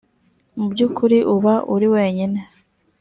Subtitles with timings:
[0.57, 2.39] mu by’ukuri uba uri wenyine